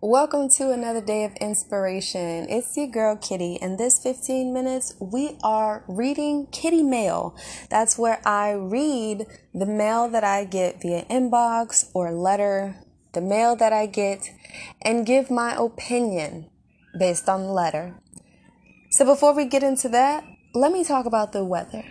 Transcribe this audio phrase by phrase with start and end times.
[0.00, 2.46] Welcome to another day of inspiration.
[2.50, 3.58] It's your girl Kitty.
[3.62, 7.34] and this 15 minutes, we are reading Kitty Mail.
[7.70, 12.76] That's where I read the mail that I get via inbox or letter,
[13.14, 14.28] the mail that I get,
[14.82, 16.50] and give my opinion
[16.98, 17.94] based on the letter.
[18.90, 20.24] So before we get into that,
[20.54, 21.84] let me talk about the weather.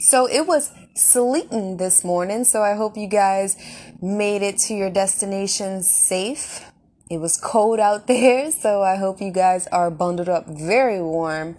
[0.00, 3.56] So it was sleeting this morning, so I hope you guys
[4.00, 6.70] made it to your destination safe.
[7.10, 11.56] It was cold out there, so I hope you guys are bundled up very warm.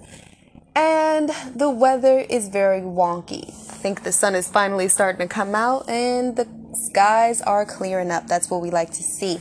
[0.75, 3.47] And the weather is very wonky.
[3.47, 8.11] I think the sun is finally starting to come out and the skies are clearing
[8.11, 8.27] up.
[8.27, 9.39] That's what we like to see.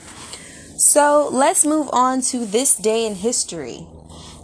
[0.77, 3.87] So let's move on to this day in history.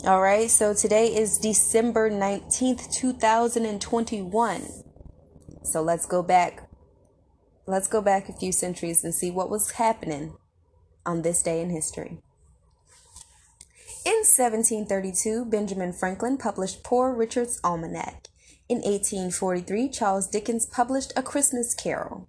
[0.04, 4.62] All right, so today is December 19th, 2021.
[5.62, 6.68] So let's go back.
[7.66, 10.34] Let's go back a few centuries and see what was happening
[11.04, 12.18] on this day in history.
[14.04, 18.28] In 1732, Benjamin Franklin published Poor Richard's Almanac.
[18.68, 22.28] In 1843, Charles Dickens published A Christmas Carol.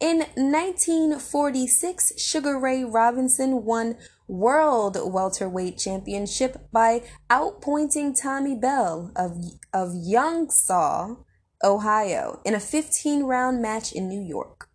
[0.00, 3.96] In 1946, Sugar Ray Robinson won
[4.28, 9.36] World Welterweight Championship by outpointing Tommy Bell of,
[9.74, 11.24] of Youngstown,
[11.64, 14.68] Ohio, in a 15 round match in New York.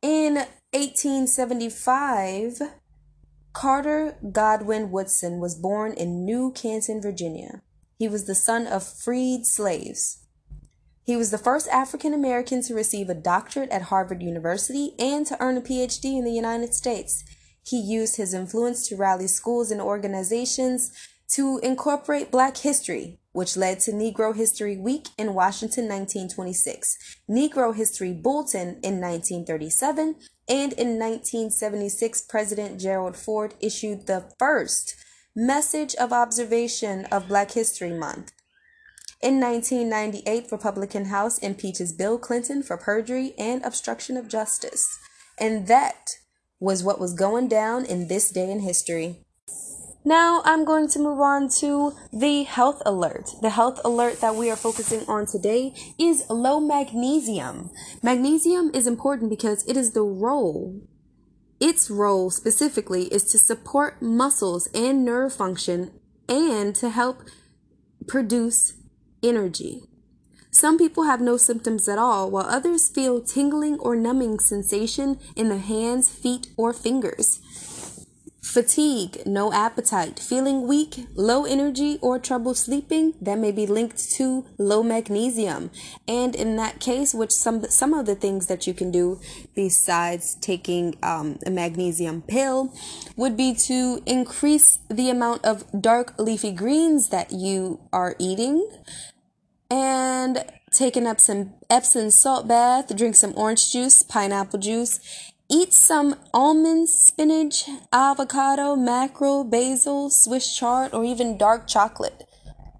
[0.00, 0.46] In
[0.86, 2.62] 1875,
[3.52, 7.62] Carter Godwin Woodson was born in New Canton, Virginia.
[7.98, 10.18] He was the son of freed slaves.
[11.02, 15.36] He was the first African American to receive a doctorate at Harvard University and to
[15.42, 17.24] earn a PhD in the United States.
[17.64, 20.92] He used his influence to rally schools and organizations
[21.30, 26.96] to incorporate Black history, which led to Negro History Week in Washington 1926,
[27.28, 30.16] Negro History Bulletin in 1937,
[30.48, 34.94] and in 1976, President Gerald Ford issued the first
[35.34, 38.32] Message of Observation of Black History Month.
[39.20, 44.98] In 1998, Republican House impeaches Bill Clinton for perjury and obstruction of justice.
[45.38, 46.12] And that
[46.58, 49.26] was what was going down in this day in history.
[50.06, 53.28] Now I'm going to move on to the health alert.
[53.42, 57.70] The health alert that we are focusing on today is low magnesium.
[58.04, 60.80] Magnesium is important because it is the role,
[61.58, 65.90] its role specifically is to support muscles and nerve function
[66.28, 67.22] and to help
[68.06, 68.74] produce
[69.24, 69.82] energy.
[70.52, 75.48] Some people have no symptoms at all, while others feel tingling or numbing sensation in
[75.48, 77.40] the hands, feet, or fingers
[78.46, 84.46] fatigue, no appetite, feeling weak, low energy, or trouble sleeping, that may be linked to
[84.56, 85.70] low magnesium.
[86.06, 89.20] And in that case, which some some of the things that you can do
[89.54, 92.72] besides taking um, a magnesium pill
[93.16, 98.66] would be to increase the amount of dark leafy greens that you are eating
[99.70, 105.00] and taking up some Epsom salt bath, drink some orange juice, pineapple juice,
[105.48, 112.24] Eat some almonds, spinach, avocado, mackerel, basil, Swiss chard, or even dark chocolate.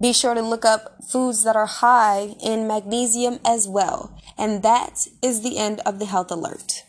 [0.00, 4.18] Be sure to look up foods that are high in magnesium as well.
[4.36, 6.82] And that is the end of the health alert.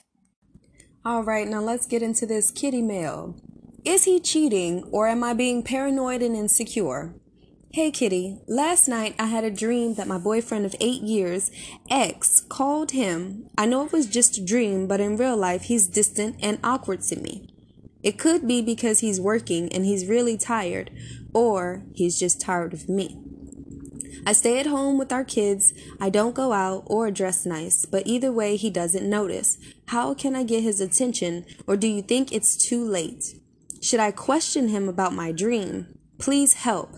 [1.05, 3.35] All right, now let's get into this kitty mail.
[3.85, 7.13] Is he cheating or am I being paranoid and insecure?
[7.73, 11.51] Hey Kitty, last night I had a dream that my boyfriend of eight years,
[11.91, 13.49] X, called him.
[13.57, 17.01] I know it was just a dream, but in real life he's distant and awkward
[17.03, 17.53] to me.
[18.01, 20.91] It could be because he's working and he's really tired,
[21.33, 23.19] or he's just tired of me.
[24.25, 25.73] I stay at home with our kids.
[25.99, 29.57] I don't go out or dress nice, but either way, he doesn't notice.
[29.87, 33.35] How can I get his attention, or do you think it's too late?
[33.81, 35.97] Should I question him about my dream?
[36.17, 36.97] Please help.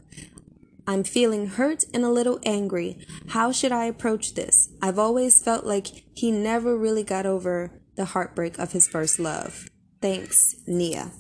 [0.89, 3.05] I'm feeling hurt and a little angry.
[3.27, 4.69] How should I approach this?
[4.81, 5.85] I've always felt like
[6.15, 9.69] he never really got over the heartbreak of his first love.
[10.01, 11.11] Thanks, Nia.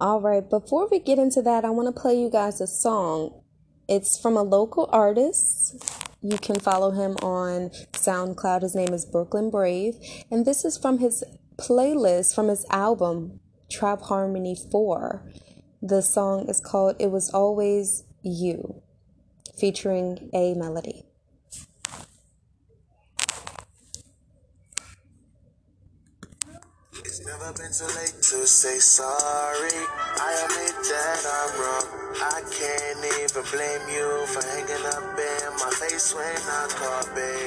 [0.00, 3.42] All right, before we get into that, I want to play you guys a song.
[3.88, 5.76] It's from a local artist.
[6.22, 8.62] You can follow him on SoundCloud.
[8.62, 9.96] His name is Brooklyn Brave.
[10.30, 11.22] And this is from his
[11.58, 13.38] playlist from his album,
[13.70, 15.30] Trap Harmony 4.
[15.82, 18.82] The song is called It Was Always you,
[19.56, 21.04] featuring A Melody.
[27.04, 29.70] It's never been too late to say sorry.
[30.18, 31.86] I admit that I'm wrong.
[32.18, 37.45] I can't even blame you for hanging up in my face when I call, baby.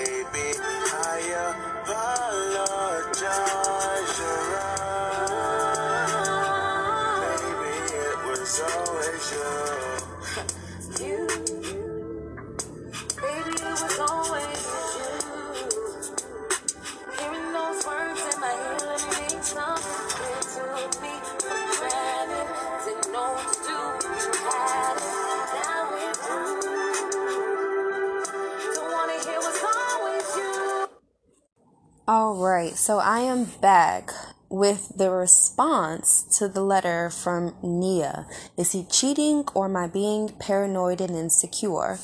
[32.33, 34.09] Right, so I am back
[34.49, 38.25] with the response to the letter from Nia.
[38.57, 41.99] Is he cheating or am I being paranoid and insecure?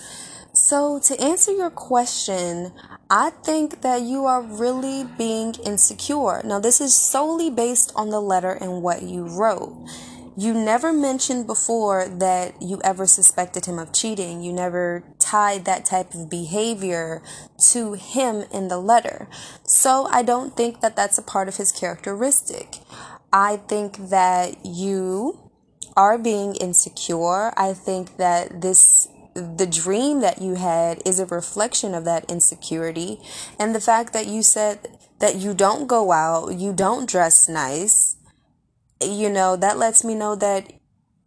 [0.54, 2.72] So, to answer your question,
[3.10, 6.44] I think that you are really being insecure.
[6.46, 9.74] Now, this is solely based on the letter and what you wrote.
[10.38, 14.42] You never mentioned before that you ever suspected him of cheating.
[14.42, 17.22] You never tied that type of behavior
[17.72, 19.30] to him in the letter.
[19.64, 22.80] So I don't think that that's a part of his characteristic.
[23.32, 25.52] I think that you
[25.96, 27.54] are being insecure.
[27.58, 33.20] I think that this the dream that you had is a reflection of that insecurity
[33.60, 38.15] and the fact that you said that you don't go out, you don't dress nice,
[39.02, 40.72] you know, that lets me know that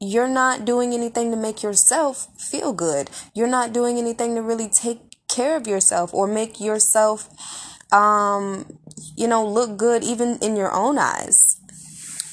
[0.00, 3.10] you're not doing anything to make yourself feel good.
[3.34, 7.28] You're not doing anything to really take care of yourself or make yourself
[7.92, 8.78] um
[9.16, 11.60] you know look good even in your own eyes.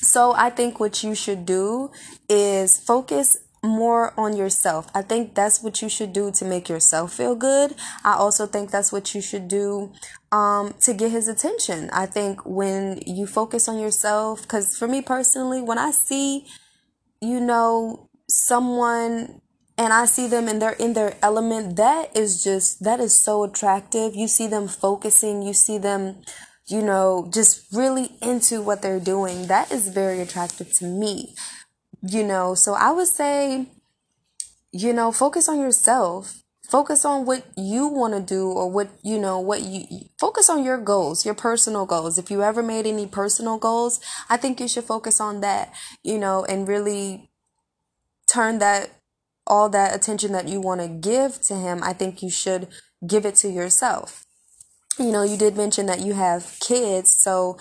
[0.01, 1.91] So I think what you should do
[2.29, 4.87] is focus more on yourself.
[4.93, 7.75] I think that's what you should do to make yourself feel good.
[8.03, 9.91] I also think that's what you should do
[10.31, 11.89] um, to get his attention.
[11.91, 16.45] I think when you focus on yourself, because for me personally, when I see,
[17.21, 19.41] you know, someone
[19.77, 23.43] and I see them and they're in their element, that is just, that is so
[23.43, 24.15] attractive.
[24.15, 26.21] You see them focusing, you see them,
[26.67, 29.47] you know, just really into what they're doing.
[29.47, 31.35] That is very attractive to me
[32.07, 33.67] you know so i would say
[34.75, 36.41] you know focus on yourself.
[36.69, 39.85] Focus on what you want to do or what you know what you
[40.19, 42.17] focus on your goals your personal goals.
[42.17, 43.99] If you ever made any personal goals
[44.31, 45.71] i think you should focus on that
[46.03, 47.29] you know and really
[48.27, 48.89] turn that
[49.45, 52.67] all that attention that you want to give to him i think you should
[53.05, 54.25] give it to yourself.
[54.97, 57.57] You know you did mention that you have kids so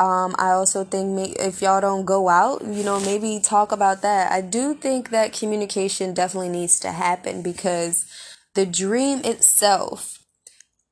[0.00, 4.32] um, I also think if y'all don't go out, you know, maybe talk about that.
[4.32, 8.06] I do think that communication definitely needs to happen because
[8.54, 10.16] the dream itself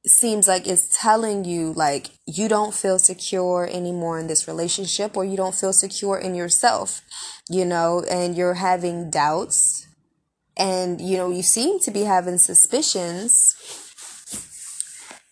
[0.06, 5.24] seems like it's telling you like you don't feel secure anymore in this relationship or
[5.24, 7.00] you don't feel secure in yourself,
[7.48, 9.86] you know, and you're having doubts
[10.54, 13.54] and you know, you seem to be having suspicions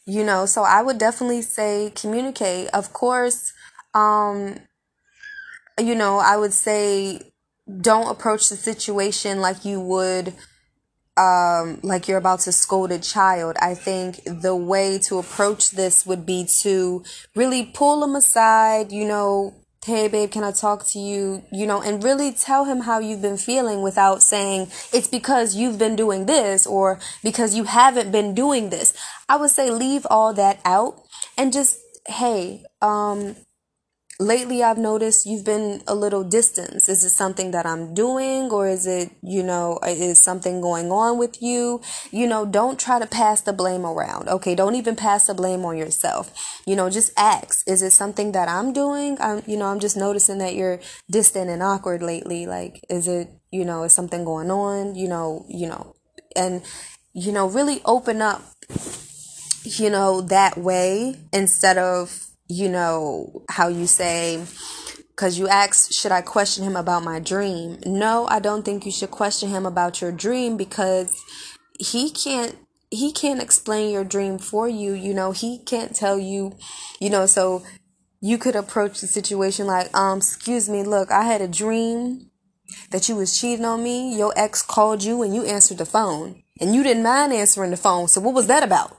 [0.08, 3.52] you know so i would definitely say communicate of course
[3.96, 4.56] um,
[5.80, 7.32] you know, I would say
[7.80, 10.34] don't approach the situation like you would
[11.16, 13.56] um, like you're about to scold a child.
[13.60, 17.02] I think the way to approach this would be to
[17.34, 19.54] really pull him aside, you know,
[19.86, 21.42] hey babe, can I talk to you?
[21.50, 25.78] You know, and really tell him how you've been feeling without saying it's because you've
[25.78, 28.92] been doing this or because you haven't been doing this.
[29.28, 31.00] I would say leave all that out
[31.38, 33.36] and just, hey, um,
[34.18, 36.88] lately I've noticed you've been a little distant.
[36.88, 40.90] Is it something that I'm doing or is it, you know, uh, is something going
[40.90, 41.82] on with you?
[42.10, 44.28] You know, don't try to pass the blame around.
[44.28, 44.54] Okay.
[44.54, 46.32] Don't even pass the blame on yourself.
[46.66, 49.18] You know, just ask, is it something that I'm doing?
[49.20, 52.46] I'm, you know, I'm just noticing that you're distant and awkward lately.
[52.46, 54.94] Like, is it, you know, is something going on?
[54.94, 55.94] You know, you know,
[56.34, 56.62] and,
[57.12, 58.42] you know, really open up,
[59.62, 64.44] you know, that way instead of, you know, how you say,
[65.10, 67.78] because you asked, should I question him about my dream?
[67.86, 71.12] No, I don't think you should question him about your dream because
[71.78, 72.56] he can't
[72.88, 75.32] he can't explain your dream for you you know?
[75.32, 76.56] He can't tell you
[77.00, 77.26] you know?
[77.26, 77.64] So
[78.20, 82.30] you could approach the situation like um excuse me look i had a dream
[82.90, 84.16] that you was cheating on me.
[84.16, 87.76] Your ex called you and you answered the phone and you didn't mind answering the
[87.76, 88.08] phone.
[88.08, 88.96] So what was that about?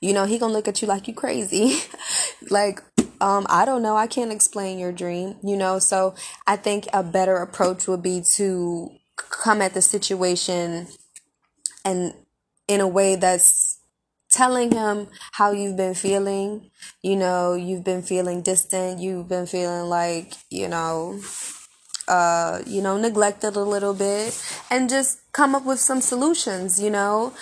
[0.00, 1.78] You know, he gonna look at you like you crazy.
[2.50, 2.82] like,
[3.20, 3.96] um, I don't know.
[3.96, 5.78] I can't explain your dream, you know?
[5.78, 6.14] So
[6.46, 10.88] I think a better approach would be to come at the situation
[11.84, 12.14] and
[12.66, 13.78] in a way that's
[14.30, 16.70] telling him how you've been feeling.
[17.02, 19.00] You know, you've been feeling distant.
[19.00, 21.20] You've been feeling like, you know,
[22.08, 24.40] uh, you know, neglected a little bit
[24.70, 27.32] and just come up with some solutions, you know,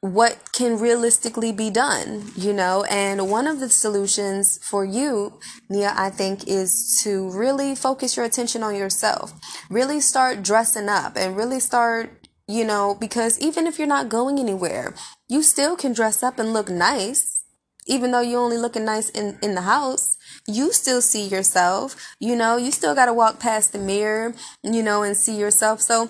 [0.00, 2.84] what can realistically be done, you know?
[2.84, 5.38] And one of the solutions for you,
[5.68, 9.32] Nia, I think, is to really focus your attention on yourself.
[9.68, 14.38] Really start dressing up and really start, you know, because even if you're not going
[14.38, 14.94] anywhere,
[15.28, 17.44] you still can dress up and look nice.
[17.86, 20.16] Even though you're only looking nice in, in the house,
[20.46, 24.82] you still see yourself, you know, you still got to walk past the mirror, you
[24.82, 25.80] know, and see yourself.
[25.80, 26.08] So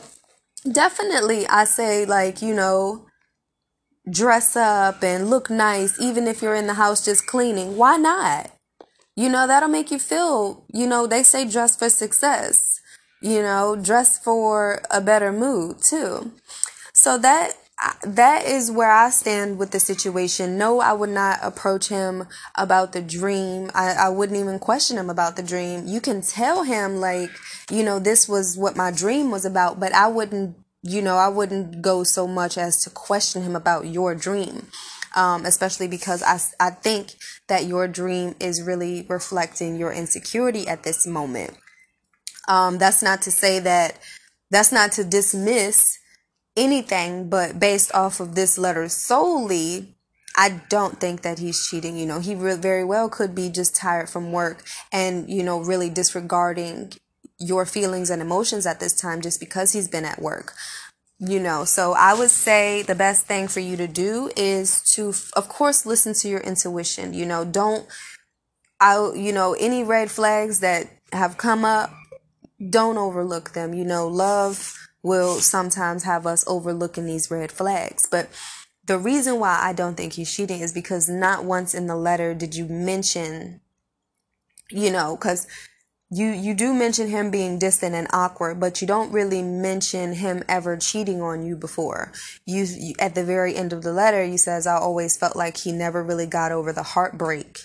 [0.71, 3.07] definitely, I say, like, you know,
[4.09, 7.77] dress up and look nice, even if you're in the house just cleaning.
[7.77, 8.51] Why not?
[9.17, 12.81] You know, that'll make you feel, you know, they say dress for success,
[13.21, 16.33] you know, dress for a better mood too.
[16.95, 17.53] So that
[18.07, 20.59] that is where I stand with the situation.
[20.59, 22.27] No, I would not approach him
[22.57, 23.71] about the dream.
[23.75, 25.87] I, I wouldn't even question him about the dream.
[25.87, 27.31] You can tell him, like,
[27.71, 31.29] you know, this was what my dream was about, but I wouldn't, you know, I
[31.29, 34.69] wouldn't go so much as to question him about your dream.
[35.17, 37.17] Um, especially because I, I think
[37.49, 41.59] that your dream is really reflecting your insecurity at this moment.
[42.47, 43.99] Um, that's not to say that,
[44.53, 45.99] that's not to dismiss
[46.57, 49.97] anything, but based off of this letter solely,
[50.37, 51.97] I don't think that he's cheating.
[51.97, 55.59] You know, he re- very well could be just tired from work and, you know,
[55.59, 56.93] really disregarding
[57.41, 60.53] your feelings and emotions at this time just because he's been at work.
[61.19, 65.09] You know, so I would say the best thing for you to do is to,
[65.35, 67.13] of course, listen to your intuition.
[67.13, 67.87] You know, don't,
[68.81, 71.93] I, you know, any red flags that have come up,
[72.71, 73.75] don't overlook them.
[73.75, 78.07] You know, love will sometimes have us overlooking these red flags.
[78.11, 78.31] But
[78.87, 82.35] the reason why I don't think he's cheating is because not once in the letter
[82.35, 83.61] did you mention,
[84.71, 85.47] you know, because
[86.11, 90.43] you you do mention him being distant and awkward, but you don't really mention him
[90.49, 92.13] ever cheating on you before.
[92.45, 95.59] You, you at the very end of the letter, you says I always felt like
[95.59, 97.61] he never really got over the heartbreak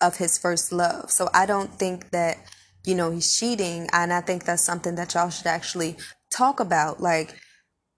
[0.00, 1.10] of his first love.
[1.10, 2.38] So I don't think that
[2.86, 5.96] you know he's cheating, and I think that's something that y'all should actually
[6.32, 7.38] talk about like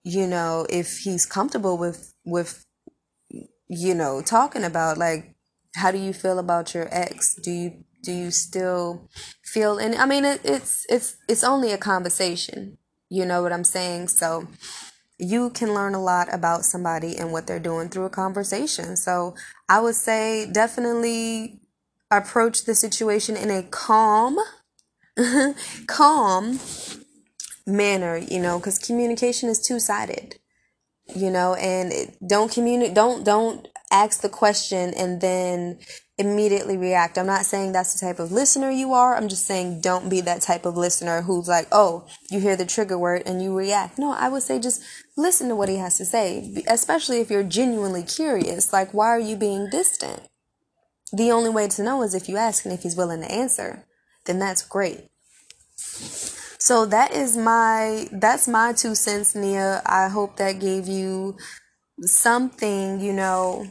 [0.02, 2.66] you know if he's comfortable with with
[3.68, 5.36] you know talking about like
[5.76, 9.10] how do you feel about your ex do you do you still
[9.42, 13.64] feel and i mean it, it's it's it's only a conversation you know what i'm
[13.64, 14.08] saying?
[14.08, 14.48] So
[15.18, 18.96] you can learn a lot about somebody and what they're doing through a conversation.
[18.96, 19.34] So
[19.68, 21.60] i would say definitely
[22.10, 24.38] approach the situation in a calm
[25.86, 26.60] calm
[27.66, 30.36] manner, you know, because communication is two sided,
[31.14, 35.78] you know, and don't communicate, don't, don't ask the question and then
[36.18, 37.18] immediately react.
[37.18, 39.16] I'm not saying that's the type of listener you are.
[39.16, 42.64] I'm just saying don't be that type of listener who's like, oh, you hear the
[42.64, 43.98] trigger word and you react.
[43.98, 44.82] No, I would say just
[45.16, 48.72] listen to what he has to say, especially if you're genuinely curious.
[48.72, 50.22] Like, why are you being distant?
[51.12, 53.84] The only way to know is if you ask and if he's willing to answer,
[54.24, 55.08] then that's great.
[56.58, 59.82] So that is my that's my two cents, Nia.
[59.86, 61.36] I hope that gave you
[62.00, 63.66] something, you know.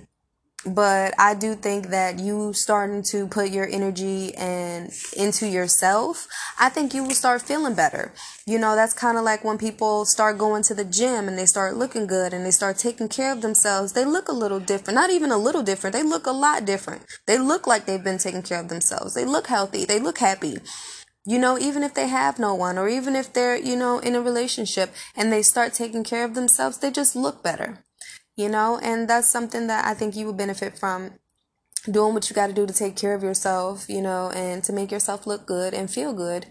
[0.65, 6.27] But I do think that you starting to put your energy and into yourself,
[6.59, 8.13] I think you will start feeling better.
[8.47, 11.45] You know, that's kind of like when people start going to the gym and they
[11.45, 13.93] start looking good and they start taking care of themselves.
[13.93, 14.95] They look a little different.
[14.95, 15.95] Not even a little different.
[15.95, 17.03] They look a lot different.
[17.27, 19.13] They look like they've been taking care of themselves.
[19.13, 19.85] They look healthy.
[19.85, 20.57] They look happy
[21.25, 24.15] you know, even if they have no one or even if they're, you know, in
[24.15, 27.83] a relationship and they start taking care of themselves, they just look better,
[28.35, 31.19] you know, and that's something that I think you would benefit from
[31.89, 34.73] doing what you got to do to take care of yourself, you know, and to
[34.73, 36.47] make yourself look good and feel good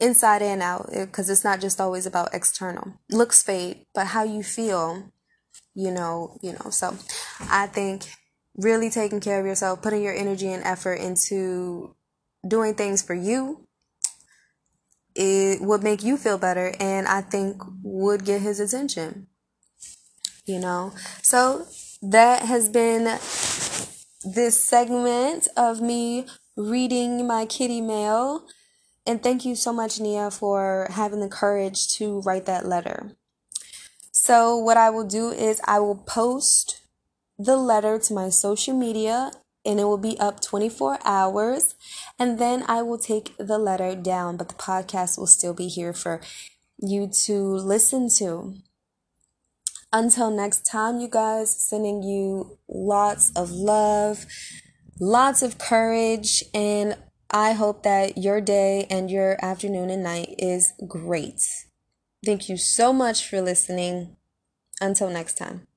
[0.00, 2.94] inside and out eh, because it's not just always about external.
[3.10, 5.12] Looks fade but how you feel
[5.74, 6.70] you know you know.
[6.70, 6.96] So
[7.50, 8.10] i think
[8.56, 11.94] really taking care of yourself putting your energy and effort into
[12.46, 13.68] doing things for you
[15.14, 19.27] it would make you feel better and I think would get his attention.
[20.48, 20.92] You know?
[21.22, 21.66] So
[22.02, 23.04] that has been
[24.24, 26.26] this segment of me
[26.56, 28.46] reading my kitty mail.
[29.06, 33.12] And thank you so much, Nia, for having the courage to write that letter.
[34.12, 36.80] So, what I will do is I will post
[37.38, 39.30] the letter to my social media
[39.64, 41.74] and it will be up 24 hours.
[42.18, 45.92] And then I will take the letter down, but the podcast will still be here
[45.92, 46.20] for
[46.78, 48.56] you to listen to.
[49.92, 54.26] Until next time, you guys, sending you lots of love,
[55.00, 56.96] lots of courage, and
[57.30, 61.40] I hope that your day and your afternoon and night is great.
[62.24, 64.16] Thank you so much for listening.
[64.80, 65.67] Until next time.